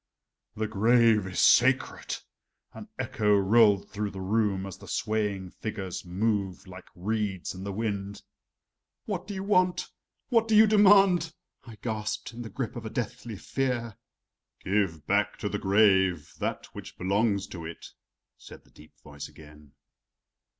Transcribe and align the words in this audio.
"The 0.55 0.65
grave 0.67 1.27
is 1.27 1.39
sacred!" 1.39 2.17
an 2.73 2.87
echo 2.97 3.37
rolled 3.37 3.91
through 3.91 4.09
the 4.09 4.19
room 4.19 4.65
as 4.65 4.79
the 4.79 4.87
swaying 4.87 5.51
figures 5.51 6.03
moved 6.03 6.65
like 6.65 6.87
reeds 6.95 7.53
in 7.53 7.63
the 7.63 7.71
wind. 7.71 8.23
"What 9.05 9.27
do 9.27 9.35
you 9.35 9.43
want? 9.43 9.91
What 10.29 10.47
do 10.47 10.55
you 10.55 10.65
demand?" 10.65 11.35
I 11.67 11.75
gasped 11.83 12.33
in 12.33 12.41
the 12.41 12.49
grip 12.49 12.75
of 12.75 12.83
a 12.87 12.89
deathly 12.89 13.35
fear. 13.37 13.97
"Give 14.63 15.05
back 15.05 15.37
to 15.37 15.47
the 15.49 15.59
grave 15.59 16.33
that 16.39 16.65
which 16.73 16.97
belongs 16.97 17.45
to 17.49 17.63
it," 17.63 17.89
said 18.39 18.63
the 18.63 18.71
deep 18.71 18.97
voice 19.01 19.27
again. 19.27 19.73